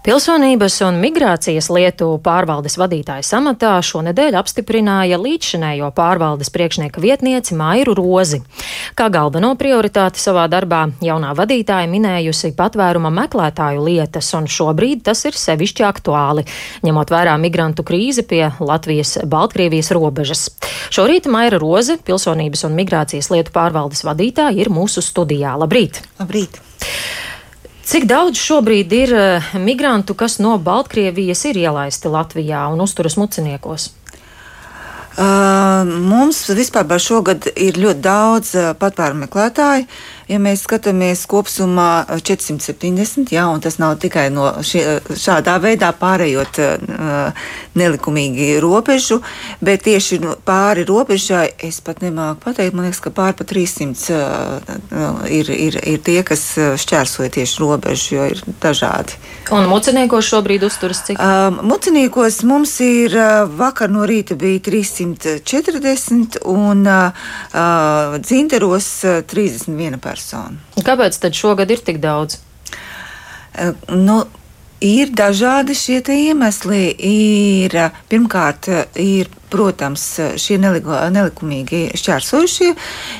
Pilsonības 0.00 0.78
un 0.86 0.96
migrācijas 0.96 1.66
lietu 1.68 2.06
pārvaldes 2.24 2.78
vadītāja 2.80 3.20
samatā 3.20 3.74
šonedēļ 3.84 4.38
apstiprināja 4.40 5.18
līdzšinējo 5.20 5.90
pārvaldes 5.92 6.48
priekšnieka 6.54 7.02
vietnieci 7.04 7.52
Mairu 7.58 7.92
Rozi. 7.98 8.38
Kā 8.96 9.10
galveno 9.12 9.50
prioritāti 9.60 10.22
savā 10.22 10.46
darbā 10.48 10.86
jaunā 11.04 11.34
vadītāja 11.36 11.90
minējusi 11.92 12.54
patvēruma 12.56 13.12
meklētāju 13.18 13.84
lietas, 13.90 14.32
un 14.40 14.48
šobrīd 14.48 15.04
tas 15.10 15.20
ir 15.28 15.36
sevišķi 15.36 15.84
aktuāli, 15.90 16.46
ņemot 16.88 17.12
vērā 17.12 17.36
migrantu 17.36 17.84
krīzi 17.84 18.24
pie 18.24 18.46
Latvijas-Baltkrievijas 18.56 19.92
robežas. 19.92 20.46
Šorīt 20.88 21.28
Maira 21.28 21.60
Roze, 21.60 22.00
pilsonības 22.00 22.64
un 22.70 22.80
migrācijas 22.80 23.28
lietu 23.36 23.52
pārvaldes 23.52 24.00
vadītāja, 24.08 24.56
ir 24.64 24.72
mūsu 24.72 25.04
studijā. 25.04 25.58
Labrīt! 25.60 26.00
Labrīt! 26.16 26.62
Cik 27.90 28.04
daudz 28.06 28.38
šobrīd 28.38 28.92
ir 28.94 29.12
eh, 29.18 29.46
migrantu, 29.58 30.14
kas 30.14 30.36
no 30.38 30.52
Baltkrievijas 30.62 31.40
ir 31.50 31.56
ielaisti 31.58 32.12
Latvijā 32.12 32.68
un 32.70 32.84
uzturas 32.84 33.16
muciniekos? 33.18 33.88
Uh, 35.18 35.82
mums 36.06 36.44
vispār 36.54 36.86
šogad 37.02 37.48
ir 37.58 37.80
ļoti 37.82 38.00
daudz 38.04 38.52
uh, 38.54 38.68
patvērumu 38.78 39.24
meklētāju. 39.24 39.88
Ja 40.30 40.38
mēs 40.38 40.62
skatāmies 40.62 41.24
kopumā 41.26 42.04
470, 42.22 43.32
jā, 43.34 43.46
un 43.50 43.62
tas 43.62 43.80
nav 43.82 43.96
tikai 43.98 44.28
no 44.30 44.44
šie, 44.62 45.00
šādā 45.18 45.56
veidā 45.58 45.88
pārējot 45.98 46.60
uh, 46.62 47.48
nelikumīgi 47.74 48.52
robežu, 48.62 49.18
bet 49.58 49.82
tieši 49.88 50.20
pāri 50.46 50.84
robežai 50.86 51.48
es 51.66 51.80
pat 51.82 52.04
nemāku 52.04 52.44
pateikt. 52.44 52.76
Man 52.78 52.86
liekas, 52.86 53.02
ka 53.02 53.10
pāri 53.16 53.34
pa 53.40 53.48
300 53.50 54.14
uh, 54.14 55.24
ir, 55.26 55.50
ir, 55.50 55.80
ir 55.96 55.98
tie, 56.06 56.20
kas 56.26 56.46
šķērsoja 56.78 57.34
tieši 57.40 57.62
robežu, 57.64 58.14
jo 58.20 58.28
ir 58.30 58.44
dažādi. 58.62 59.18
Un 59.50 59.66
muciniekos 59.72 60.30
šobrīd 60.30 60.68
uzturas 60.68 61.02
cik? 61.08 61.18
Uh, 61.18 61.58
muciniekos 61.66 62.44
mums 62.46 62.76
ir 62.86 63.18
uh, 63.18 63.50
vakar 63.50 63.90
no 63.90 64.06
rīta 64.06 64.38
bija 64.38 64.62
340 64.70 66.38
un 66.54 66.86
uh, 66.86 67.34
dzinteros 68.22 68.92
uh, 69.10 69.20
31 69.26 69.98
persona 69.98 70.19
personu. 70.20 70.84
Kāpēc 70.84 71.16
tad 71.20 71.34
šogad 71.34 71.70
ir 71.70 71.80
tik 71.84 72.00
daudz? 72.02 72.38
Uh, 73.50 73.74
nu, 73.96 74.22
Ir 74.80 75.10
dažādi 75.12 75.74
šie 75.76 76.00
iemesli. 76.08 76.86
Ir, 77.04 77.74
pirmkārt, 78.08 78.64
ir, 78.96 79.28
protams, 79.52 80.04
šie 80.40 80.56
nelikumīgi 80.56 81.80
šķērsojušie. 82.00 82.70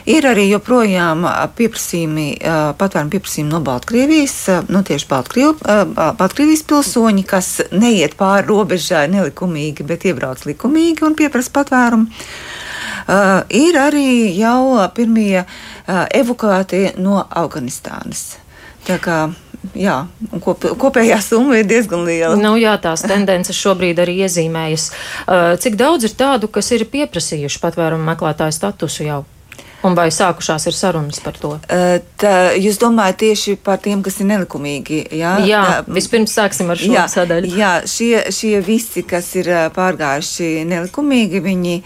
Ir 0.08 0.28
arī 0.30 0.46
joprojām 0.48 1.26
pieprasījumi, 1.58 2.26
patvērumu 2.80 3.12
pieprasījumi 3.12 3.52
no 3.52 3.60
Baltkrievijas, 3.66 4.38
nu 4.72 4.80
tieši 4.88 5.10
Baltkriev, 5.10 5.60
Baltkrievijas 6.16 6.64
pilsoņi, 6.70 7.26
kas 7.28 7.52
neiet 7.76 8.16
pāri 8.16 8.48
robežai 8.48 9.04
nelikumīgi, 9.12 9.84
bet 9.84 10.08
iebrauc 10.08 10.48
likumīgi 10.48 11.04
un 11.04 11.18
pieprasa 11.18 11.52
patvērumu. 11.60 12.08
Ir 13.52 13.76
arī 13.80 14.32
jau 14.38 14.88
pirmie 14.96 15.44
evakuētie 16.14 16.94
no 17.00 17.20
Afganistānas. 17.22 18.38
Tā 18.86 18.96
kā 19.02 19.18
jā, 19.76 19.96
kop, 20.44 20.64
kopējā 20.80 21.18
summa 21.24 21.60
ir 21.60 21.68
diezgan 21.68 22.06
liela. 22.06 22.36
Nu, 22.40 22.54
jā, 22.60 22.76
tās 22.82 23.04
tendences 23.06 23.58
šobrīd 23.58 24.00
arī 24.02 24.20
iezīmējas. 24.24 24.86
Cik 25.60 25.76
daudz 25.80 26.08
ir 26.08 26.16
tādu, 26.16 26.48
kas 26.52 26.72
ir 26.76 26.88
pieprasījuši 26.90 27.60
patvērumu 27.62 28.08
meklētāju 28.12 28.56
statusu 28.56 29.06
jau? 29.08 29.20
Un 29.80 29.94
vai 29.96 30.10
sākušās 30.12 30.66
ir 30.68 30.74
sarunas 30.76 31.22
par 31.24 31.38
to? 31.40 31.54
Tā, 32.20 32.32
jūs 32.60 32.76
domājat 32.82 33.16
tieši 33.22 33.54
par 33.64 33.78
tiem, 33.80 34.02
kas 34.04 34.18
ir 34.20 34.28
nelikumīgi? 34.28 34.98
Jā, 35.16 35.38
jā 35.48 35.62
tā, 35.70 35.94
vispirms 35.96 36.34
sāksim 36.36 36.68
ar 36.72 36.80
šo 36.80 36.90
jā, 36.92 37.06
sadaļu. 37.08 37.52
Jā, 37.56 37.70
šie, 37.88 38.26
šie 38.36 38.60
visi, 38.64 39.06
kas 39.08 39.30
ir 39.40 39.48
pārgājuši 39.76 40.66
nelikumīgi, 40.68 41.40
viņi 41.48 41.80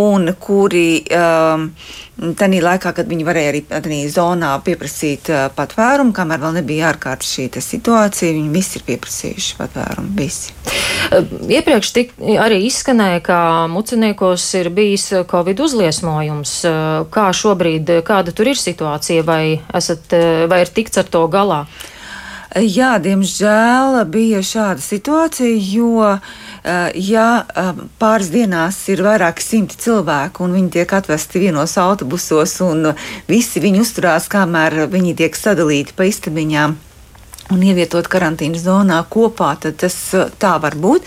un 0.00 0.32
kuri. 0.40 0.88
Um, 1.12 1.70
Tanī 2.16 2.62
laikā, 2.64 2.94
kad 2.96 3.10
viņi 3.10 3.26
varēja 3.28 3.50
arī 3.50 3.60
tādā 3.68 3.96
zonā 4.08 4.54
pieprasīt 4.64 5.28
uh, 5.28 5.42
patvērumu, 5.52 6.14
kamēr 6.16 6.40
vēl 6.40 6.54
nebija 6.56 6.88
ārkārtas 6.94 7.34
šī 7.36 7.50
situācija, 7.60 8.32
viņi 8.32 8.52
visi 8.54 8.78
ir 8.78 8.86
pieprasījuši 8.86 9.58
patvērumu. 9.58 10.14
Visi. 10.16 10.54
Iepriekš 11.58 11.90
tik, 11.92 12.14
arī 12.40 12.62
izskanēja, 12.70 13.20
ka 13.26 13.40
muciniekos 13.68 14.46
ir 14.62 14.72
bijis 14.72 15.10
Covid 15.28 15.60
uzliesmojums. 15.66 16.56
Kā 17.12 17.26
šobrīd, 17.36 17.98
kāda 18.06 18.32
tur 18.32 18.48
ir 18.48 18.60
situācija, 18.60 19.26
vai, 19.26 19.60
esat, 19.76 20.16
vai 20.48 20.64
ir 20.64 20.72
tikts 20.72 21.04
ar 21.04 21.12
to 21.12 21.26
galā? 21.28 21.66
Jā, 22.56 22.96
diemžēl 23.02 24.00
bija 24.08 24.40
šāda 24.40 24.80
situācija, 24.80 25.52
jo 25.76 26.16
Eh, 26.16 26.45
ja 26.94 27.26
eh, 27.46 27.84
pāris 28.00 28.32
dienās 28.34 28.78
ir 28.90 29.04
vairāki 29.06 29.44
simti 29.44 29.78
cilvēku 29.78 30.42
un 30.46 30.56
viņi 30.56 30.72
tiek 30.78 30.96
atvesti 30.98 31.42
vienos 31.42 31.76
autobusos 31.78 32.56
un 32.66 32.90
visi 33.28 33.62
viņi 33.62 33.84
uzturās, 33.84 34.26
kamēr 34.32 34.86
viņi 34.90 35.14
tiek 35.22 35.38
sadalīti 35.38 35.94
pa 35.96 36.08
istabiņām 36.10 36.76
un 37.54 37.62
ievietot 37.62 38.08
karantīnas 38.10 38.64
zonā 38.66 38.98
kopā, 39.10 39.52
tad 39.62 39.78
tas 39.82 39.96
eh, 40.14 40.30
tā 40.40 40.56
var 40.62 40.76
būt. 40.80 41.06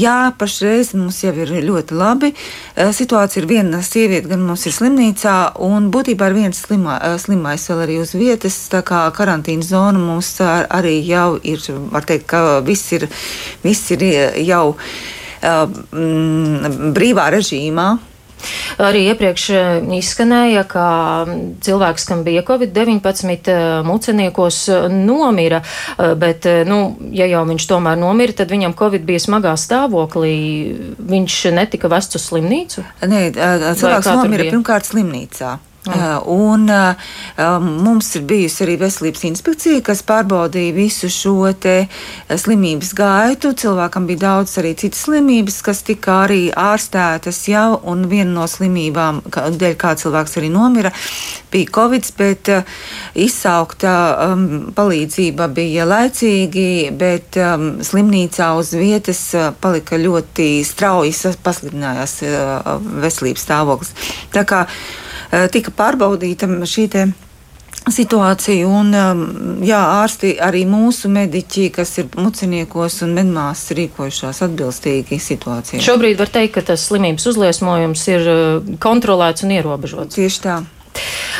Jā, 0.00 0.32
pašreiz 0.38 0.92
mums 0.98 1.20
jau 1.22 1.32
ir 1.38 1.52
ļoti 1.62 1.94
labi. 1.94 2.32
Situācija 2.74 3.42
ir 3.42 3.48
viena 3.50 3.78
sieviete, 3.84 4.26
gan 4.32 4.42
mums 4.42 4.64
ir 4.66 4.74
slimnīcā, 4.74 5.34
un 5.62 5.86
būtībā 5.94 6.30
ir 6.30 6.38
viens 6.40 6.62
slimā, 6.66 6.96
slimais 7.22 7.68
vēl 7.70 7.84
arī 7.84 8.00
uz 8.02 8.14
vietas. 8.18 8.56
Tā 8.72 8.82
kā 8.86 9.04
karantīnas 9.14 9.70
zona 9.70 10.02
mums 10.02 10.32
arī 10.42 10.96
jau 11.06 11.36
ir, 11.46 11.62
var 11.94 12.08
teikt, 12.08 12.26
ka 12.32 12.42
viss 12.66 12.90
ir, 12.96 13.06
viss 13.62 13.94
ir 13.94 14.02
jau 14.42 14.64
mm, 15.44 16.90
brīvā 16.96 17.30
režīmā. 17.36 17.88
Arī 18.82 19.04
iepriekš 19.12 19.46
izskanēja, 19.98 20.64
ka 20.70 20.86
cilvēks, 21.64 22.06
kam 22.08 22.24
bija 22.26 22.44
Covid-19 22.46 23.84
muceniekos, 23.86 24.60
nomira, 24.92 25.62
bet, 26.20 26.48
nu, 26.68 26.80
ja 27.14 27.28
jau 27.30 27.44
viņš 27.48 27.68
tomēr 27.70 28.00
nomira, 28.00 28.36
tad 28.36 28.52
viņam 28.54 28.76
Covid 28.78 29.06
bija 29.06 29.22
smagā 29.22 29.54
stāvoklī. 29.60 30.34
Viņš 31.14 31.38
netika 31.54 31.90
vests 31.92 32.18
uz 32.18 32.26
slimnīcu? 32.30 32.84
Nē, 33.04 33.28
cilvēks 33.34 34.10
nomira 34.14 34.50
pirmkārt 34.50 34.90
slimnīcā. 34.90 35.56
Mm. 35.84 36.22
Un 36.26 36.70
um, 36.70 37.66
mums 37.84 38.06
ir 38.16 38.22
bijusi 38.24 38.62
arī 38.64 38.78
veselības 38.80 39.24
inspekcija, 39.28 39.82
kas 39.84 40.00
pārbaudīja 40.06 40.72
visu 40.72 41.10
šo 41.12 41.50
slimības 42.40 42.94
gaitu. 42.96 43.52
Cilvēkam 43.52 44.06
bija 44.08 44.22
daudz 44.22 44.56
arī 44.62 44.72
citas 44.80 45.04
slimības, 45.04 45.60
kas 45.66 45.82
tika 45.84 46.22
arī 46.24 46.48
ārstētas 46.56 47.42
jau, 47.50 47.82
un 47.84 48.06
viena 48.08 48.32
no 48.32 48.48
slimībām, 48.48 49.20
dēļ 49.28 49.76
kā 49.76 49.92
cilvēks 50.00 50.38
arī 50.40 50.48
nomira, 50.54 50.94
bija 51.52 51.74
Covid, 51.76 52.08
bet 52.16 52.48
uh, 52.54 52.74
izsaukta 53.20 53.94
um, 54.30 54.48
palīdzība 54.74 55.50
bija 55.52 55.84
laicīgi, 55.90 56.94
bet 56.96 57.36
um, 57.36 57.74
slimnīcā 57.84 58.54
uz 58.56 58.72
vietas 58.78 59.26
uh, 59.36 59.50
palika 59.60 60.00
ļoti 60.00 60.48
strauji 60.64 61.12
pasliktinājās 61.44 62.20
uh, 62.24 62.76
veselības 63.04 63.44
stāvoklis. 63.44 63.96
Tā 64.32 64.48
kā 64.48 64.64
tika 65.52 65.72
pārbaudīta 65.74 66.48
šī 66.68 66.88
situācija. 67.92 68.68
Un, 68.68 68.92
jā, 69.64 69.80
ārsti 70.00 70.34
arī 70.42 70.64
mūsu 70.68 71.10
mediķi, 71.12 71.68
kas 71.74 71.96
ir 72.00 72.08
muciniekos 72.16 73.02
un 73.04 73.14
medmās, 73.16 73.66
rīkojušās 73.76 74.42
atbilstīgi 74.46 75.18
situācijai. 75.20 75.82
Šobrīd 75.84 76.20
var 76.20 76.32
teikt, 76.32 76.54
ka 76.56 76.64
tas 76.72 76.86
slimības 76.88 77.28
uzliesmojums 77.34 78.06
ir 78.12 78.30
eh, 78.30 78.72
kontrolēts 78.80 79.44
un 79.44 79.56
ierobežots. 79.58 80.16
Tieši 80.16 80.44
tā. 80.46 80.62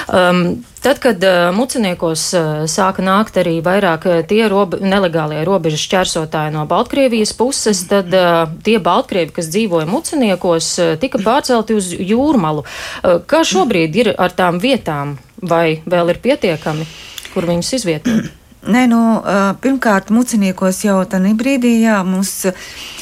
Um, 0.05 0.65
tad, 0.83 0.99
kad 1.01 1.23
uh, 1.25 1.49
muciniekos 1.57 2.27
uh, 2.37 2.49
sāka 2.69 3.01
nākt 3.05 3.39
arī 3.41 3.55
vairāk 3.65 4.05
uh, 4.05 4.21
tie 4.29 4.43
robe, 4.53 4.81
nelegālie 4.85 5.41
robežas 5.49 5.81
šķērsotāji 5.87 6.53
no 6.53 6.67
Baltkrievijas 6.69 7.33
puses, 7.39 7.81
tad 7.89 8.13
uh, 8.13 8.45
tie 8.67 8.77
Baltkrievi, 8.85 9.33
kas 9.33 9.49
dzīvoja 9.55 9.89
muciniekos, 9.89 10.71
uh, 10.83 10.95
tika 11.01 11.23
pārcelti 11.25 11.79
uz 11.79 11.89
jūrmalu. 11.97 12.67
Uh, 12.67 13.23
kā 13.25 13.41
šobrīd 13.49 13.97
ir 14.03 14.13
ar 14.13 14.37
tām 14.37 14.61
vietām, 14.61 15.17
vai 15.41 15.81
vēl 15.89 16.13
ir 16.13 16.21
pietiekami, 16.25 16.85
kur 17.33 17.49
viņus 17.49 17.73
izvietot? 17.81 18.29
Nē, 18.65 18.85
nu, 18.89 19.01
uh, 19.21 19.55
pirmkārt, 19.61 20.13
muciniekos 20.13 20.85
jau 20.85 21.01
tādā 21.09 21.33
brīdī, 21.37 21.79
jā, 21.85 22.03
mums. 22.05 22.43
Uh, 22.49 22.94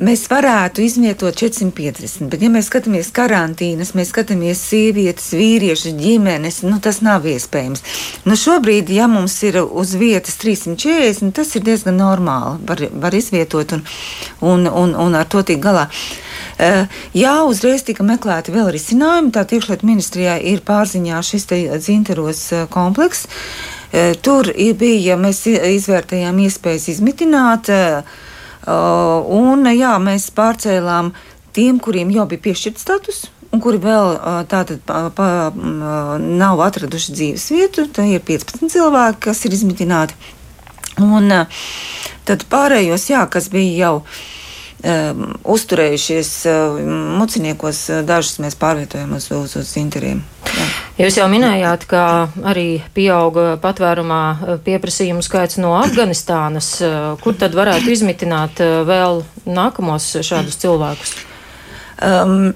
mēs 0.00 0.24
varētu 0.30 0.82
izvietot 0.84 1.36
450, 1.36 2.30
bet, 2.32 2.42
ja 2.42 2.50
mēs 2.52 2.70
skatāmies 2.70 3.10
karantīnas, 3.14 3.92
mēs 3.98 4.12
skatāmies 4.14 4.62
sievietes, 4.70 5.32
vīriešus, 5.36 5.96
ģimenes, 5.98 6.62
nu, 6.64 6.78
tas 6.82 7.02
nav 7.04 7.26
iespējams. 7.28 7.84
Nu, 8.24 8.36
šobrīd, 8.38 8.90
ja 8.94 9.08
mums 9.10 9.36
ir 9.44 9.60
uz 9.62 9.94
vietas 10.00 10.38
340, 10.42 11.34
tas 11.36 11.52
ir 11.58 11.66
diezgan 11.66 12.00
normāli. 12.00 12.62
Var, 12.68 12.86
var 13.04 13.16
izvietot 13.16 13.76
un, 13.76 13.84
un, 14.40 14.66
un, 14.70 14.96
un 15.06 15.18
ar 15.18 15.28
to 15.28 15.44
tikt 15.46 15.62
galā. 15.64 15.88
Uh, 16.62 16.88
jā, 17.16 17.36
uzreiz 17.48 17.84
tika 17.86 18.04
meklēti 18.06 18.54
vēl 18.54 18.72
risinājumi. 18.74 19.32
Tā 19.34 19.44
iekšlietu 19.44 19.88
ministrijā 19.88 20.38
ir 20.52 20.64
pārziņā 20.66 21.22
šis 21.26 21.48
dzinteros 21.52 22.42
uh, 22.54 22.66
komplekss. 22.72 23.28
Tur 24.24 24.48
bija, 24.80 25.18
mēs 25.20 25.42
izvērtējām 25.44 26.38
iespējas 26.46 26.86
izmitināt, 26.94 27.68
un 28.66 29.68
jā, 29.72 29.92
mēs 30.02 30.30
pārcēlām 30.36 31.12
tiem, 31.56 31.80
kuriem 31.82 32.12
jau 32.14 32.26
bija 32.30 32.46
piešķirts 32.48 32.84
status. 32.84 33.22
Un 33.52 33.60
kuri 33.60 33.76
vēl 33.82 34.14
tātad 34.48 34.80
pa, 34.88 35.10
pa, 35.12 35.52
nav 35.52 36.62
atraduši 36.64 37.12
dzīves 37.12 37.50
vietu, 37.52 37.84
tad 37.84 38.08
ir 38.08 38.22
15 38.24 38.72
cilvēki, 38.72 39.20
kas 39.26 39.42
ir 39.44 39.52
izmitināti. 39.52 40.16
Un 41.04 41.28
tad 42.28 42.46
pārējos, 42.48 43.10
jā, 43.12 43.26
kas 43.28 43.50
bija 43.52 43.74
jau 43.84 43.92
um, 44.82 45.26
uzturējušies 45.54 46.30
um, 46.50 46.92
muciniekos, 47.20 47.84
dažus 48.06 48.40
mēs 48.42 48.56
pārvietojam 48.58 49.14
uz, 49.16 49.30
uz, 49.34 49.56
uz 49.60 49.74
interiem. 49.80 50.22
Jā. 50.52 50.66
Jūs 51.00 51.16
jau 51.16 51.26
minējāt, 51.32 51.86
ka 51.88 52.02
arī 52.44 52.82
pieauga 52.94 53.56
patvērumā 53.62 54.58
pieprasījumu 54.66 55.24
skaits 55.24 55.56
no 55.62 55.72
Afganistānas. 55.78 56.74
Kur 57.22 57.38
tad 57.40 57.56
varētu 57.56 57.88
izmitināt 57.94 58.60
vēl 58.60 59.22
nākamos 59.48 60.10
šādus 60.20 60.60
cilvēkus? 60.60 61.14
Um, 62.02 62.52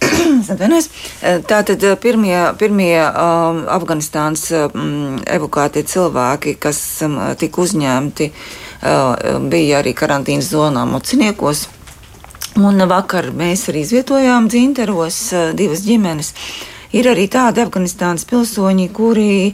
Tātad 1.50 1.84
pirmie, 2.02 2.38
pirmie 2.58 2.96
um, 3.04 3.62
Afganistānas 3.70 4.48
um, 4.56 5.20
evakuētie 5.28 5.84
cilvēki, 5.86 6.56
kas 6.58 6.80
um, 7.06 7.18
tika 7.38 7.62
uzņemti, 7.62 8.30
uh, 8.32 8.69
bija 8.80 9.80
arī 9.80 9.92
karantīnas 9.96 10.50
zonā 10.52 10.86
mociniekos. 10.88 11.66
Un 12.58 12.82
vakar 12.90 13.30
mēs 13.36 13.68
arī 13.70 13.84
izvietojām 13.84 14.48
dzinteros 14.50 15.18
uh, 15.32 15.50
divas 15.56 15.84
ģimenes. 15.86 16.32
Ir 16.96 17.06
arī 17.06 17.28
tādi 17.30 17.62
Afganistānas 17.62 18.24
pilsoņi, 18.26 18.88
kuri 18.90 19.26
e, 19.46 19.52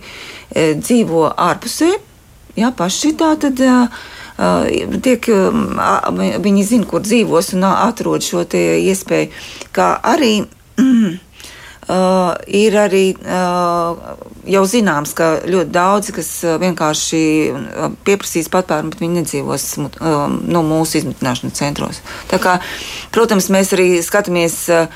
dzīvo 0.81 1.27
ārpusē, 1.37 1.91
jā, 2.57 2.71
paši 2.73 3.13
tā 3.21 3.35
tad. 3.43 3.61
Tiek, 5.05 5.29
uh, 5.33 6.09
viņi 6.45 6.65
zina, 6.65 6.89
kur 6.89 7.05
dzīvos 7.05 7.55
un 7.57 7.69
atrod 7.69 8.25
šo 8.25 8.43
iespēju, 8.57 9.31
kā 9.77 9.95
arī 10.01 10.33
mm, 10.43 10.66
Uh, 11.87 12.33
ir 12.51 12.75
arī 12.75 13.13
uh, 13.15 14.17
jau 14.51 14.63
zināms, 14.67 15.13
ka 15.15 15.37
ļoti 15.47 15.71
daudzi, 15.71 16.15
kas 16.17 16.31
vienkārši 16.59 17.21
pieprasīs 18.03 18.51
patvērumu, 18.51 18.91
bet 18.91 19.05
viņi 19.05 19.21
nedzīvos 19.21 19.67
uh, 19.85 20.25
no 20.27 20.65
mūsu 20.67 20.99
izmitināšanas 20.99 21.55
centros. 21.55 22.01
Tā 22.27 22.41
kā, 22.43 22.57
protams, 23.15 23.47
mēs 23.55 23.71
arī 23.77 23.87
skatāmies 24.03 24.57
uh, 24.75 24.91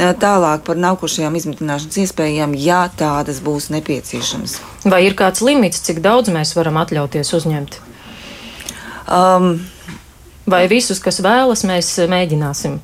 tālāk 0.00 0.64
par 0.64 0.80
nākošajām 0.80 1.36
izmitināšanas 1.42 2.00
iespējām, 2.06 2.56
ja 2.56 2.86
tādas 2.88 3.42
būs 3.44 3.68
nepieciešamas. 3.76 4.56
Vai 4.88 5.02
ir 5.10 5.18
kāds 5.20 5.44
limits, 5.44 5.84
cik 5.84 6.00
daudz 6.00 6.32
mēs 6.32 6.54
varam 6.56 6.80
atļauties 6.80 7.36
uzņemt? 7.36 7.82
Um, 9.12 9.58
Vai 10.50 10.64
visus, 10.70 10.98
kas 11.02 11.20
vēlas, 11.22 11.62
mēs 11.68 11.92
mēģināsim? 12.10 12.78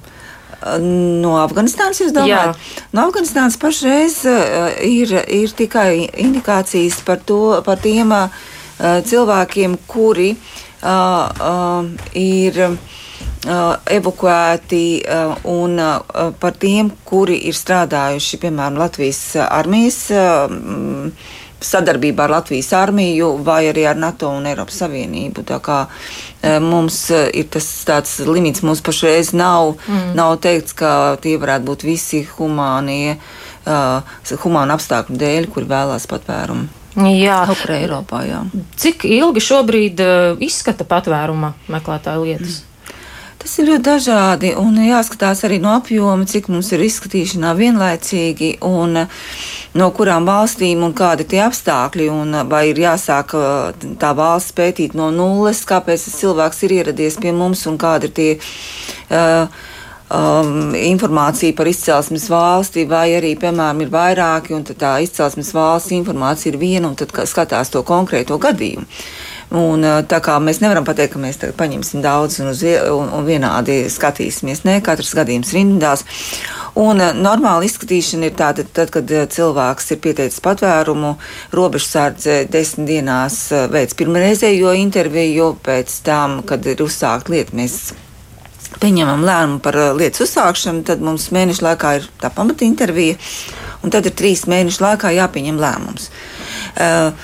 No 0.83 1.37
Afganistānas 1.43 2.01
jūs 2.01 2.15
domājat? 2.17 2.57
Jā. 2.57 2.85
No 2.97 3.07
Afganistānas 3.11 3.59
pašreiz 3.61 4.23
uh, 4.31 4.71
ir, 4.85 5.13
ir 5.29 5.53
tikai 5.57 6.07
indikācijas 6.25 7.03
par, 7.07 7.21
to, 7.29 7.59
par 7.67 7.83
tiem 7.83 8.15
uh, 8.17 8.31
cilvēkiem, 8.79 9.77
kuri 9.91 10.33
uh, 10.37 10.89
uh, 10.89 12.13
ir 12.17 12.79
Uh, 13.47 13.77
evakuēti 13.95 15.05
uh, 15.07 15.37
un 15.47 15.79
uh, 15.79 16.33
par 16.41 16.57
tiem, 16.59 16.89
kuri 17.07 17.37
ir 17.47 17.55
strādājuši, 17.55 18.41
piemēram, 18.43 18.81
Latvijas 18.81 19.21
armijas 19.45 20.01
sadarbībā 21.63 22.27
ar 22.27 22.35
Latvijas 22.37 22.73
armiju 22.77 23.31
vai 23.45 23.67
arī 23.71 23.87
ar 23.89 23.99
NATO 24.01 24.31
un 24.37 24.47
Eiropas 24.49 24.81
Savienību. 24.83 25.45
Tā 25.49 25.59
kā 25.65 25.79
mums 26.63 26.99
ir 27.13 27.49
tas 27.53 27.67
tāds 27.89 28.19
limits, 28.27 28.65
mums 28.67 28.85
pašreiz 28.85 29.33
nav, 29.37 29.77
mm. 29.89 30.13
nav 30.19 30.37
teikts, 30.45 30.77
ka 30.77 30.91
tie 31.23 31.37
varētu 31.41 31.69
būt 31.71 31.87
visi 31.89 32.23
humānie, 32.37 33.17
humāna 34.45 34.77
apstākļu 34.77 35.17
dēļ, 35.23 35.51
kuri 35.55 35.71
vēlās 35.73 36.09
patvērumu. 36.11 36.69
Jā, 36.97 37.43
Eiropā. 37.77 38.23
Jā. 38.25 38.45
Cik 38.81 39.05
ilgi 39.09 39.43
šobrīd 39.45 40.01
izskata 40.45 40.87
patvēruma 40.89 41.53
meklētāju 41.73 42.25
lietas? 42.25 42.63
Mm. 42.63 42.73
Tas 43.47 43.61
ir 43.61 43.69
ļoti 43.69 43.85
dažādi 43.87 44.49
un 44.59 44.75
jāskatās 44.83 45.45
arī 45.47 45.61
no 45.63 45.71
apjoma, 45.77 46.25
cik 46.27 46.49
mums 46.51 46.67
ir 46.75 46.81
izskatīšanā 46.83 47.53
vienlaicīgi 47.55 48.57
un 48.67 49.05
eh, 49.05 49.21
no 49.77 49.91
kurām 49.97 50.27
valstīm 50.29 50.83
un 50.87 50.95
kādi 50.97 51.27
tie 51.29 51.43
apstākļi 51.47 52.09
un 52.13 52.35
eh, 52.41 52.45
vai 52.49 52.67
ir 52.73 52.83
jāsāk 52.87 53.37
eh, 53.37 53.87
tā 54.01 54.13
valsts 54.17 54.57
pētīt 54.57 54.97
no 54.99 55.11
nulles, 55.15 55.65
kāpēc 55.69 56.09
tas 56.09 56.21
cilvēks 56.23 56.63
ir 56.67 56.77
ieradies 56.81 57.19
pie 57.23 57.35
mums 57.37 57.67
un 57.71 57.81
kādi 57.81 58.11
ir 58.11 58.17
tie. 58.17 58.31
Uh, 59.07 59.47
um, 60.11 60.75
informācija 60.75 61.55
par 61.57 61.69
izcelsmes 61.71 62.27
valsti, 62.31 62.87
vai 62.91 63.09
arī, 63.19 63.35
piemēram, 63.39 63.85
ir 63.85 63.93
vairāki, 63.93 64.55
un 64.57 64.67
tā 64.67 64.97
izcelsmes 65.05 65.53
valsts 65.55 65.95
informācija 65.95 66.53
ir 66.53 66.61
viena, 66.61 66.91
un 66.91 66.99
tad 66.99 67.15
skatās 67.31 67.71
to 67.71 67.83
konkrēto 67.87 68.39
gadījumu. 68.43 68.87
Un, 69.55 69.85
tā 70.11 70.19
kā 70.25 70.35
mēs 70.43 70.59
nevaram 70.59 70.85
pateikt, 70.87 71.13
ka 71.15 71.21
mēs 71.23 71.39
paņemsim 71.59 72.03
daudz 72.03 72.41
un, 72.43 72.51
uz, 72.51 72.65
un, 72.91 73.13
un 73.15 73.27
vienādi 73.29 73.85
skatīsimies. 73.93 74.65
Nē, 74.67 74.81
katrs 74.85 75.15
gadījums 75.15 75.53
rindās. 75.55 76.03
Un 76.77 76.99
normāla 76.99 77.65
izskatīšana 77.69 78.27
ir 78.27 78.35
tāda, 78.37 78.65
tad, 78.67 78.91
kad 78.95 79.13
cilvēks 79.33 79.95
ir 79.95 80.01
pieteicis 80.03 80.43
patvērumu, 80.45 81.15
robežsardze 81.55 82.43
desmit 82.51 82.91
dienās 82.91 83.39
veids 83.73 83.97
pirmreizējo 83.97 84.75
interviju, 84.83 85.53
pēc 85.65 85.95
tam, 86.07 86.41
kad 86.47 86.67
ir 86.67 86.83
uzsākt 86.83 87.31
lieta, 87.33 87.55
mēs 87.57 87.95
pieņemam 88.83 89.25
lēmumu 89.25 89.63
par 89.65 89.79
lietas 89.97 90.27
uzsākšanu, 90.27 90.85
tad 90.91 91.03
mums 91.05 91.31
mēnešu 91.33 91.65
laikā 91.65 91.97
ir 92.01 92.11
tā 92.21 92.35
pamata 92.35 92.67
intervija, 92.67 93.17
un 93.87 93.95
tad 93.95 94.11
ir 94.11 94.19
trīs 94.19 94.45
mēnešu 94.51 94.83
laikā 94.85 95.15
jāpieņem 95.17 95.61
lēmums. 95.63 96.11
Uh, 96.77 97.15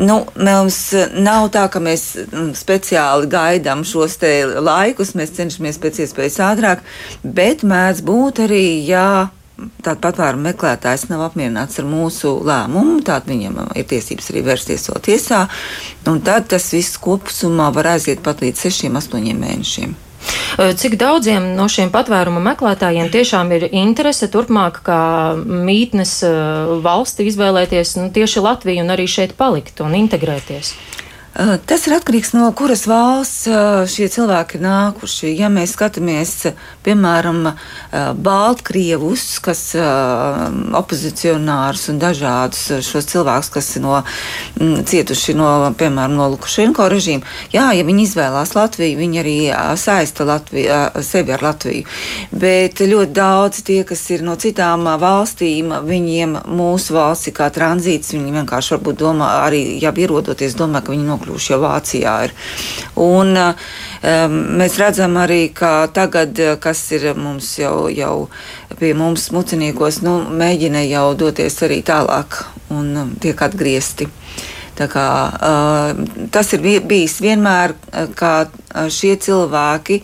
Nu, 0.00 0.22
mums 0.40 0.78
nav 1.12 1.50
tā, 1.52 1.66
ka 1.68 1.80
mēs 1.82 2.04
mm, 2.22 2.54
speciāli 2.56 3.28
gaidām 3.30 3.82
šos 3.84 4.16
laikus, 4.64 5.12
mēs 5.18 5.34
cenšamies 5.36 5.80
pēc 5.82 6.00
iespējas 6.06 6.38
ātrāk, 6.46 6.80
bet 7.20 7.66
mēdz 7.68 8.00
būt 8.08 8.40
arī, 8.46 8.64
ja 8.88 9.28
tāda 9.84 9.98
patvērumu 10.00 10.48
meklētājs 10.48 11.10
nav 11.10 11.26
apmierināts 11.28 11.82
ar 11.82 11.88
mūsu 11.88 12.38
lēmumu, 12.48 13.00
tad 13.04 13.28
viņam 13.28 13.60
ir 13.76 13.88
tiesības 13.90 14.32
arī 14.32 14.44
vērsties 14.48 14.88
vēl 14.88 15.02
tiesā, 15.10 15.46
tad 16.08 16.48
tas 16.48 16.72
viss 16.72 17.00
kopumā 17.00 17.68
var 17.76 17.94
aiziet 17.98 18.24
pat 18.24 18.40
līdz 18.44 18.68
sešiem, 18.68 18.96
astoņiem 19.00 19.44
mēnešiem. 19.44 19.98
Cik 20.58 20.96
daudziem 20.98 21.52
no 21.56 21.68
šiem 21.70 21.92
patvērumu 21.94 22.40
meklētājiem 22.42 23.10
tiešām 23.12 23.52
ir 23.56 23.68
interese 23.70 24.28
turpmāk 24.32 24.80
kā 24.86 25.02
mītnes 25.38 26.16
valsti 26.82 27.28
izvēlēties 27.30 27.96
nu, 28.00 28.08
tieši 28.14 28.42
Latviju 28.44 28.84
un 28.84 28.94
arī 28.96 29.06
šeit 29.10 29.36
palikt 29.38 29.82
un 29.84 29.94
integrēties? 29.98 30.74
Tas 31.30 31.84
ir 31.86 31.94
atkarīgs 31.94 32.32
no 32.34 32.48
kuras 32.58 32.88
valsts 32.90 33.44
šie 33.92 34.08
cilvēki 34.10 34.56
ir 34.58 34.64
nākuši. 34.64 35.28
Ja 35.38 35.46
mēs 35.52 35.76
skatāmies, 35.76 36.32
piemēram, 36.82 37.52
Baltkrievus, 38.18 39.38
kas 39.44 39.60
opozicionārus 39.78 41.86
un 41.92 42.00
dažādus 42.02 42.82
šos 42.82 43.06
cilvēkus, 43.12 43.50
kas 43.54 43.68
ir 43.78 43.84
no, 43.84 44.00
cietuši 44.58 45.36
no, 45.38 45.52
piemēram, 45.78 46.16
no 46.18 46.26
Lukašenko 46.34 46.88
režīma, 46.90 47.22
jā, 47.54 47.68
ja 47.78 47.86
viņi 47.86 48.08
izvēlās 48.08 48.56
Latviju, 48.58 48.98
viņi 48.98 49.22
arī 49.22 49.36
saista 49.78 50.26
Latviju, 50.26 50.80
sevi 51.06 51.36
ar 51.36 51.46
Latviju. 51.46 51.86
Bet 52.34 52.82
ļoti 52.82 53.14
daudz 53.20 53.62
tie, 53.70 53.84
kas 53.86 54.02
ir 54.10 54.26
no 54.26 54.34
citām 54.34 54.90
valstīm, 54.98 55.78
viņiem 55.86 56.40
mūsu 56.58 56.98
valsts 56.98 57.30
ir 57.30 57.38
kā 57.38 57.52
tranzīts, 57.54 58.16
viņi 58.18 58.36
vienkārši 58.40 58.76
varbūt 58.76 59.00
domā, 59.06 59.32
arī 59.46 59.78
jau 59.78 59.94
ierodoties, 59.94 60.58
domā, 60.58 60.82
ka 60.82 60.90
viņi 60.90 61.06
no 61.06 61.19
nokļuvuši 61.20 61.52
jau 61.52 61.60
Vācijā. 61.62 62.14
Ir. 62.24 62.34
Un, 63.00 63.36
um, 63.36 64.36
mēs 64.60 64.78
redzam 64.80 65.18
arī, 65.20 65.50
ka 65.54 65.88
tagad, 65.92 66.38
kas 66.60 66.82
ir 66.96 67.12
mums 67.14 67.52
jau, 67.60 67.88
jau 67.92 68.28
pie 68.80 68.94
mums 68.94 69.30
muciniekos, 69.34 70.02
nu, 70.06 70.20
mēģina 70.30 70.84
jau 70.88 71.10
doties 71.14 71.60
arī 71.66 71.82
tālāk 71.86 72.42
un 72.70 72.96
um, 72.96 73.12
tiek 73.20 73.40
atgriezti. 73.42 74.08
Tā 74.80 74.86
kā, 74.88 75.06
uh, 75.28 76.26
tas 76.32 76.54
ir 76.56 76.80
bijis 76.88 77.18
vienmēr, 77.20 77.74
kā 78.16 78.34
šie 78.88 79.16
cilvēki, 79.20 80.00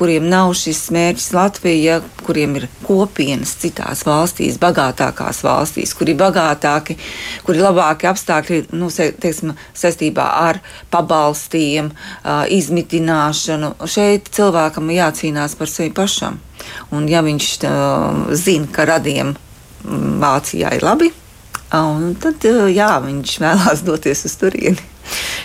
kuriem 0.00 0.24
nav 0.32 0.54
šis 0.56 0.86
mērķis 0.94 1.26
Latvija, 1.36 1.98
kuriem 2.24 2.54
ir 2.56 2.66
kopienas 2.86 3.52
citās 3.60 4.00
valstīs, 4.08 4.56
bagātākās 4.60 5.42
valstīs, 5.44 5.92
kuri 5.96 6.14
ir 6.14 6.20
bagātāki, 6.22 6.96
kuri 7.44 7.60
ir 7.60 7.66
labāki 7.66 8.08
apstākļi 8.08 8.62
nu, 8.80 8.88
teiksim, 8.90 9.52
saistībā 9.76 10.24
ar 10.40 10.62
pabalstiem, 10.92 11.92
izmitināšanu. 12.56 13.74
Šeit 13.84 14.32
cilvēkam 14.32 14.88
jācīnās 14.96 15.58
par 15.60 15.68
sevi 15.68 15.92
pašam. 15.96 16.40
Un 16.96 17.08
ja 17.12 17.20
viņš 17.26 17.50
zina, 18.40 18.70
ka 18.72 18.88
radiem 18.88 19.36
Vācijā 20.20 20.74
ir 20.76 20.84
labi, 20.84 21.12
tad, 21.70 22.48
jā, 22.72 22.90
viņš 23.04 23.36
vēlās 23.44 23.84
doties 23.84 24.24
uz 24.28 24.40
turieni. 24.40 24.88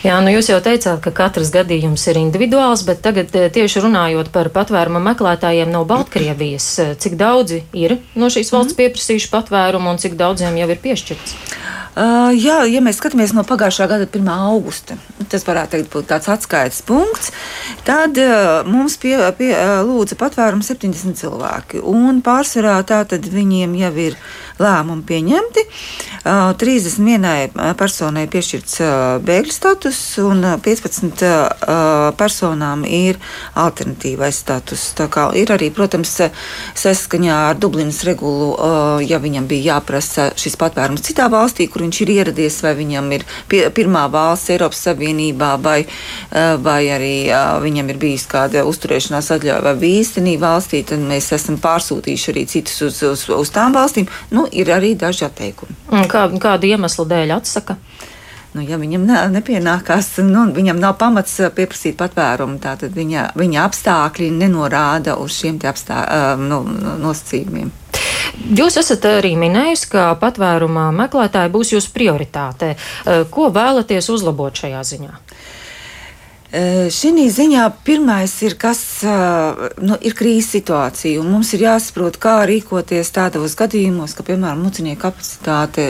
Jā, 0.06 0.20
nu 0.22 0.34
jūs 0.34 0.52
jau 0.52 0.60
teicāt, 0.62 1.00
ka 1.02 1.14
katrs 1.16 1.52
gadījums 1.54 2.04
ir 2.12 2.20
individuāls, 2.22 2.84
bet 2.88 3.02
tagad 3.06 3.32
tieši 3.32 3.82
runājot 3.86 4.30
par 4.34 4.52
patvērumu 4.54 5.02
meklētājiem 5.08 5.72
no 5.74 5.86
Baltkrievijas, 5.90 6.68
cik 7.02 7.18
daudzi 7.20 7.64
ir 7.74 7.98
no 8.14 8.30
šīs 8.30 8.54
valsts 8.54 8.76
mhm. 8.76 8.82
pieprasījuši 8.84 9.32
patvērumu 9.34 9.96
un 9.96 10.02
cik 10.02 10.20
daudziem 10.20 10.60
jau 10.62 10.70
ir 10.70 10.84
piešķirts? 10.84 11.40
Uh, 11.96 12.34
jā, 12.36 12.58
ja 12.68 12.82
mēs 12.84 12.98
skatāmies 13.00 13.32
no 13.32 13.46
pagājušā 13.48 13.86
gada 13.88 14.04
1. 14.04 14.28
augusta, 14.28 14.98
tas 15.32 15.46
varētu 15.48 15.78
teikt, 15.78 15.94
būt 15.94 16.10
tāds 16.10 16.28
atskaites 16.28 16.82
punkts, 16.84 17.30
tad 17.88 18.20
uh, 18.20 18.68
mums 18.68 18.98
pie, 19.00 19.14
pie, 19.38 19.54
uh, 19.56 19.80
lūdza 19.88 20.18
patvērumu 20.20 20.66
70 20.68 21.16
cilvēki. 21.16 21.80
Un 21.88 22.20
pārsvarā 22.26 22.82
tātad 22.84 23.24
viņiem 23.32 23.78
jau 23.80 23.92
ir 24.10 24.18
lēmumi 24.60 25.06
pieņemti. 25.08 25.64
Uh, 26.26 26.52
31 26.60 27.56
personai 27.80 28.26
piešķirts 28.28 28.76
uh, 28.84 28.90
bēgļu 29.24 29.56
status, 29.56 30.02
un 30.20 30.44
15 30.68 31.24
uh, 31.24 32.12
personām 32.20 32.84
ir 32.84 33.22
alternatīvais 33.56 34.42
status. 34.44 34.90
Tā 35.00 35.08
kā 35.08 35.30
ir 35.40 35.56
arī, 35.56 35.72
protams, 35.72 36.18
saskaņā 36.76 37.40
ar 37.54 37.64
Dublinas 37.64 38.04
regulu, 38.04 38.52
uh, 38.52 39.00
ja 39.00 39.24
viņam 39.24 39.48
bija 39.48 39.78
jāprasa 39.78 40.34
šis 40.36 40.60
patvērums 40.60 41.08
citā 41.08 41.32
valstī, 41.32 41.72
kur 41.72 41.85
viņš 41.86 42.02
ir 42.04 42.14
ieradies, 42.18 42.60
vai 42.66 42.74
viņam 42.78 43.12
ir 43.16 43.26
pie, 43.52 43.64
pirmā 43.76 44.06
valsts 44.12 44.52
Eiropas 44.54 44.84
Savienībā, 44.88 45.56
vai, 45.62 45.80
eh, 45.86 46.56
vai 46.58 46.82
arī 46.92 47.16
viņam 47.62 47.90
ir 47.90 48.02
bijis 48.02 48.28
kāda 48.28 48.66
uzturēšanās 48.68 49.32
atļauja 49.38 49.62
vai 49.64 49.76
vīstenī 49.80 50.38
valstī, 50.42 50.84
tad 50.86 51.00
mēs 51.00 51.32
esam 51.32 51.58
pārsūtījuši 51.62 52.34
arī 52.34 52.46
citus 52.48 52.82
uz, 52.82 53.04
uz, 53.04 53.30
uz 53.30 53.50
tām 53.50 53.74
valstīm. 53.74 54.10
Nu, 54.32 54.48
ir 54.52 54.74
arī 54.74 54.96
daži 54.98 55.26
atteikumi. 55.30 55.76
Kā, 56.12 56.28
kādu 56.42 56.70
iemeslu 56.70 57.06
dēļ 57.06 57.38
atsaka? 57.38 57.78
Nu, 58.56 58.64
ja 58.64 58.78
viņam 58.80 59.04
ne, 59.04 59.18
nepienākās, 59.36 60.14
nu, 60.24 60.46
viņam 60.56 60.80
nav 60.80 60.94
pamats 60.96 61.34
pieprasīt 61.58 61.98
patvērumu, 62.00 62.56
tad 62.64 62.86
viņa, 62.88 63.34
viņa 63.36 63.66
apstākļi 63.68 64.30
nenorāda 64.32 65.18
uz 65.20 65.36
šiem 65.42 65.60
apstā, 65.68 65.98
nu, 66.40 66.62
nosacījumiem. 67.04 67.74
Jūs 68.36 68.78
esat 68.82 69.06
arī 69.10 69.34
minējusi, 69.40 69.90
ka 69.94 70.10
patvērumā 70.22 70.90
meklētāji 70.96 71.54
būs 71.54 71.74
jūsu 71.76 71.94
prioritāte. 71.96 72.76
Ko 73.32 73.50
vēlaties 73.54 74.12
uzlabot 74.14 74.64
šajā 74.64 74.82
ziņā? 74.92 75.14
Šī 76.56 77.26
ziņā 77.36 77.64
pirmais 77.84 78.32
ir, 78.46 78.54
kas 78.56 78.80
nu, 79.04 79.98
ir 80.00 80.14
krīzes 80.16 80.54
situācija, 80.54 81.24
mums 81.26 81.50
ir 81.58 81.66
jāsaprot, 81.66 82.16
kā 82.22 82.36
rīkoties 82.48 83.12
tādos 83.12 83.58
gadījumos, 83.60 84.14
ka, 84.16 84.24
piemēram, 84.24 84.62
mucinieku 84.64 85.02
kapacitāte 85.02 85.90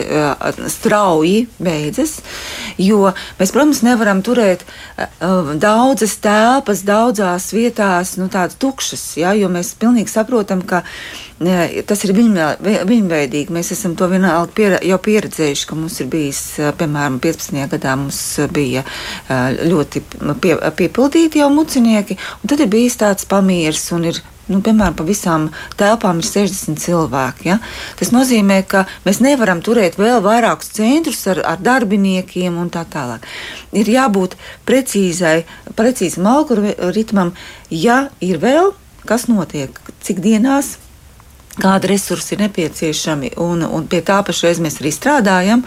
strauji 0.73 1.43
beidzas, 1.59 2.15
jo 2.81 3.11
mēs, 3.37 3.51
protams, 3.53 3.83
nevaram 3.85 4.23
turēt 4.25 4.65
daudzas 5.61 6.17
telpas, 6.23 6.81
daudzās 6.87 7.51
vietās, 7.53 8.15
nu, 8.17 8.31
tādas 8.33 8.57
tukšas, 8.57 9.05
ja, 9.21 9.35
jo 9.37 9.51
mēs 9.53 9.75
pilnīgi 9.77 10.09
saprotam, 10.15 10.65
ka 10.65 10.81
tas 11.39 12.03
ir 12.07 12.13
viņveidīgi. 12.15 13.53
Mēs 13.53 13.73
esam 13.75 13.95
to 13.99 14.07
vienalga 14.11 14.51
pier, 14.55 14.77
jau 14.85 14.99
pieredzējuši, 15.03 15.65
ka 15.67 15.79
mums 15.79 15.99
ir 15.99 16.11
bijis, 16.11 16.43
piemēram, 16.79 17.19
15. 17.23 17.65
gadā 17.73 17.95
mums 17.99 18.21
bija 18.55 18.85
ļoti 19.65 20.03
pie, 20.43 20.55
piepildīti 20.79 21.43
jau 21.43 21.49
mucinieki, 21.51 22.17
un 22.41 22.53
tad 22.53 22.63
ir 22.63 22.71
bijis 22.71 22.95
tāds 23.01 23.27
pamieris 23.27 23.89
un 23.95 24.07
ir 24.11 24.21
nu, 24.45 24.59
piemēram, 24.61 24.93
pa 24.93 25.03
visām 25.03 25.49
telpām 25.79 26.21
ir 26.21 26.27
60 26.29 26.79
cilvēki. 26.79 27.49
Ja? 27.49 27.57
Tas 27.99 28.13
nozīmē, 28.13 28.61
ka 28.69 28.85
mēs 29.07 29.19
nevaram 29.25 29.63
turēt 29.65 29.97
vēl 29.99 30.21
vairākus 30.23 30.69
centrus 30.77 31.23
ar, 31.31 31.41
ar 31.55 31.61
darbiniekiem 31.65 32.57
un 32.61 32.69
tā 32.73 32.85
tālāk. 32.85 33.25
Ir 33.75 33.89
jābūt 33.89 34.37
precīzai, 34.69 35.39
precīzam 35.75 36.29
algoritmam, 36.29 37.33
ja 37.73 38.05
ir 38.23 38.39
vēl 38.43 38.75
kas 39.05 39.27
notiek, 39.29 39.73
cik 40.01 40.21
dienās 40.23 40.75
kādi 41.61 41.89
resursi 41.93 42.35
ir 42.35 42.43
nepieciešami, 42.45 43.33
un, 43.41 43.63
un 43.63 43.87
pie 43.91 44.01
tā 44.05 44.19
pašreiz 44.25 44.59
mēs 44.63 44.79
arī 44.81 44.91
strādājam. 44.93 45.63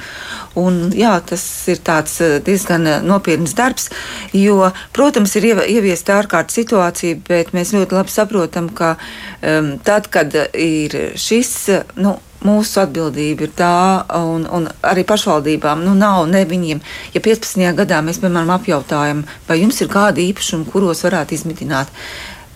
Un, 0.58 0.88
jā, 0.96 1.14
tas 1.24 1.42
ir 1.70 1.80
eh, 1.80 2.38
diezgan 2.44 2.86
eh, 2.86 3.02
nopietns 3.04 3.54
darbs, 3.58 3.88
jo, 4.36 4.70
protams, 4.96 5.36
ir 5.38 5.50
ieviesta 5.64 6.18
ārkārtas 6.18 6.58
situācija, 6.60 7.20
bet 7.28 7.52
mēs 7.56 7.74
ļoti 7.76 7.98
labi 7.98 8.12
saprotam, 8.12 8.68
ka 8.68 8.96
um, 9.42 9.76
tad, 9.84 10.10
kad 10.12 10.34
ir 10.54 10.98
šis. 11.16 11.54
Nu, 12.00 12.18
Mūsu 12.38 12.84
atbildība 12.84 13.48
ir 13.48 13.54
tā, 13.58 14.06
un, 14.14 14.44
un 14.54 14.68
arī 14.86 15.02
pašvaldībām 15.02 15.80
nu, 15.82 15.96
nav 15.98 16.28
ne 16.30 16.44
viņiem. 16.46 16.78
Ja 17.10 17.22
15. 17.24 17.64
gadā 17.80 17.98
mēs, 18.06 18.20
piemēram, 18.22 18.52
apjautājam, 18.54 19.24
vai 19.48 19.56
jums 19.58 19.80
ir 19.82 19.90
kādi 19.90 20.28
īpašumi, 20.30 20.68
kuros 20.70 21.02
varētu 21.02 21.34
izmitināt, 21.34 21.90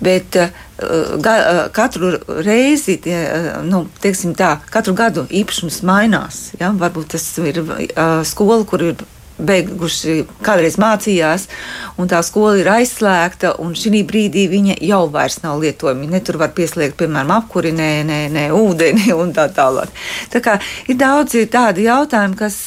bet 0.02 0.36
uh, 0.36 0.50
ga, 1.22 1.34
uh, 1.38 1.62
katru 1.74 2.12
reizi, 2.42 2.98
uh, 3.06 3.62
nu, 3.66 3.84
teiksim 4.02 4.34
tā, 4.38 4.56
katru 4.72 4.94
gadu 4.98 5.26
īpašums 5.30 5.82
mainās. 5.86 6.44
Ja? 6.60 6.72
Varbūt 6.76 7.14
tas 7.14 7.26
ir 7.42 7.62
skola, 8.28 8.62
kur 8.68 8.88
ir 8.90 9.04
beiguši, 9.42 10.22
kādreiz 10.44 10.76
mācījās, 10.80 11.46
un 12.00 12.10
tā 12.10 12.20
skola 12.26 12.58
ir 12.60 12.68
aizslēgta, 12.72 13.54
un 13.62 13.72
šī 13.78 14.02
brīdī 14.08 14.44
viņa 14.50 14.76
jau 14.84 15.06
vairs 15.12 15.40
nav 15.44 15.62
lietojama. 15.62 16.10
Ne 16.12 16.20
tur 16.24 16.38
var 16.42 16.52
pieslēgt, 16.56 16.98
piemēram, 17.00 17.32
apkuri, 17.38 17.72
ne, 17.76 17.90
ne, 18.08 18.20
ne 18.32 18.46
ūdeni 18.54 19.10
un 19.22 19.34
tā 19.36 19.48
tālāk. 19.54 19.90
Tā 20.32 20.44
kā 20.44 20.58
ir 20.88 21.00
daudzi 21.00 21.48
tādi 21.52 21.88
jautājumi, 21.90 22.38
kas. 22.38 22.62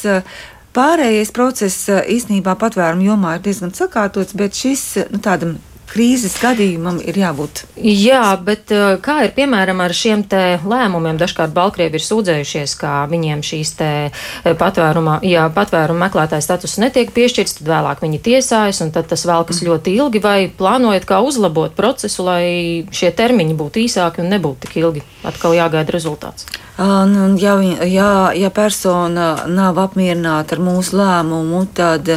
Pārējais 0.76 1.30
process 1.32 1.86
īstenībā 1.88 2.58
patvērumu 2.60 3.06
jomā 3.06 3.38
ir 3.38 3.46
diezgan 3.46 3.72
sakārtots, 3.72 4.36
bet 4.36 4.58
šis 4.60 4.82
nu, 5.08 5.22
tādam 5.24 5.54
krīzes 5.90 6.36
gadījumam 6.42 6.98
ir 7.04 7.18
jābūt. 7.20 7.64
Jā, 7.80 8.24
bet 8.42 8.72
uh, 8.74 8.96
kā 9.04 9.22
ir 9.26 9.34
piemēram 9.38 9.82
ar 9.84 9.94
šiem 9.96 10.26
te 10.30 10.58
lēmumiem? 10.66 11.20
Dažkārt 11.22 11.54
Baltkrievi 11.56 12.00
ir 12.00 12.06
sūdzējušies, 12.06 12.76
ka 12.82 13.06
viņiem 13.12 13.44
šīs 13.46 13.74
te 13.80 13.92
uh, 14.10 14.52
patvēruma, 14.60 15.20
ja 15.28 15.48
patvēruma 15.54 16.08
meklētāja 16.08 16.46
status 16.46 16.78
netiek 16.82 17.14
piešķirts, 17.16 17.60
tad 17.60 17.72
vēlāk 17.72 18.04
viņi 18.06 18.22
tiesājas, 18.28 18.82
un 18.86 18.94
tad 18.96 19.10
tas 19.12 19.26
vēlkas 19.28 19.62
mm. 19.62 19.70
ļoti 19.70 19.96
ilgi, 20.02 20.24
vai 20.26 20.38
plānojat 20.50 21.08
kā 21.10 21.22
uzlabot 21.26 21.76
procesu, 21.78 22.26
lai 22.28 22.46
šie 22.92 23.14
termiņi 23.16 23.58
būtu 23.60 23.86
īsāki 23.86 24.26
un 24.26 24.32
nebūtu 24.36 24.68
tik 24.68 24.80
ilgi? 24.84 25.06
Atkal 25.26 25.58
jāgaida 25.58 25.96
rezultāts. 25.96 26.50
Nu, 26.78 27.38
ja, 27.40 27.62
ja, 27.84 28.32
ja 28.36 28.50
persona 28.52 29.46
nav 29.48 29.78
apmierināta 29.80 30.58
ar 30.58 30.60
mūsu 30.60 30.98
lēmumu, 31.00 31.62
tad 31.72 32.10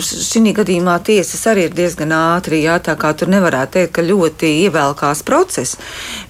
šī 0.00 0.52
gadījumā 0.56 0.94
tiesas 1.04 1.42
arī 1.50 1.66
ir 1.66 1.74
diezgan 1.76 2.14
ātri. 2.16 2.62
Jā, 2.64 2.78
tā 2.80 2.94
kā 2.96 3.10
tur 3.12 3.28
nevarētu 3.28 3.74
teikt, 3.74 3.92
ka 3.98 4.04
ļoti 4.06 4.48
ievēlkās 4.62 5.20
process. 5.28 5.76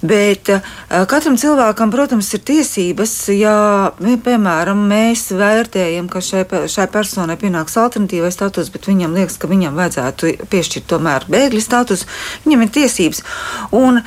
Bet 0.03 0.51
katram 0.91 1.37
cilvēkam, 1.39 1.93
protams, 1.95 2.33
ir 2.35 2.43
tiesības, 2.51 3.13
ja, 3.37 3.59
piemēram, 4.01 4.81
mēs 4.91 5.29
vērtējam, 5.39 6.09
ka 6.11 6.25
šai, 6.25 6.43
šai 6.73 6.89
personai 6.91 7.37
pienāks 7.39 7.79
alternatīvais 7.79 8.35
status, 8.35 8.73
bet 8.75 8.89
viņam 8.91 9.15
liekas, 9.15 9.39
ka 9.39 9.53
viņam 9.53 9.79
vajadzētu 9.79 10.33
piešķirt 10.51 10.91
tomēr 10.91 11.29
bēgļu 11.31 11.63
status, 11.63 12.09
viņam 12.43 12.67
ir 12.67 12.75
tiesības. 12.81 13.23
Un 13.71 14.03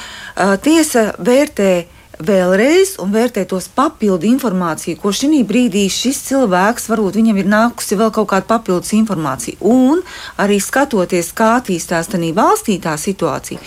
tiesa 0.65 1.13
vērtē 1.23 1.71
vēlreiz 2.19 2.97
un 2.99 3.13
vērtēt 3.13 3.49
tos 3.53 3.69
papildu 3.71 4.27
informāciju, 4.29 4.99
ko 4.99 5.11
šī 5.15 5.43
brīdī 5.47 5.85
šis 5.91 6.19
cilvēks 6.27 6.89
varbūt 6.91 7.19
viņam 7.19 7.39
ir 7.39 7.51
nākusi 7.51 7.97
vēl 7.99 8.11
kaut 8.15 8.29
kāda 8.33 8.47
papildus 8.49 8.91
informācija. 8.97 9.59
Un 9.61 10.03
arī 10.37 10.59
skatoties, 10.63 11.31
kā 11.33 11.55
attīstās 11.59 12.11
tajā 12.11 12.33
valstī 12.35 12.79
tā 12.83 12.97
situācija. 12.99 13.59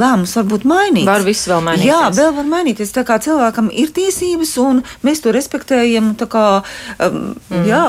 Lēmums 0.00 0.32
var 0.38 0.46
būt 0.48 0.66
mainīts. 0.68 1.06
Var 1.08 1.24
viss 1.26 1.48
vēl 1.50 1.64
mainīties. 1.64 1.88
Jā, 1.90 2.02
vēl 2.16 2.30
var 2.38 2.46
mainīties. 2.48 2.92
Tā 2.94 3.04
kā 3.04 3.18
cilvēkam 3.20 3.68
ir 3.70 3.90
tiesības, 3.92 4.54
un 4.62 4.84
mēs 5.04 5.20
to 5.20 5.34
respektējam. 5.34 6.14
Kā, 6.30 6.44
um, 7.04 7.34
mm. 7.50 7.66
Jā. 7.68 7.82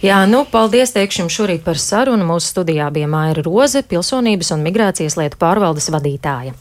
Jā, 0.00 0.22
nu, 0.26 0.46
paldies 0.48 0.94
teikšu 0.96 1.22
jums 1.22 1.36
šorīt 1.36 1.62
par 1.62 1.78
sarunu. 1.78 2.24
Mūsu 2.26 2.50
studijā 2.54 2.88
bija 2.90 3.06
Maira 3.10 3.44
Roze, 3.46 3.84
pilsonības 3.86 4.54
un 4.56 4.64
migrācijas 4.64 5.18
lietu 5.20 5.38
pārvaldes 5.38 5.90
vadītāja. 5.92 6.56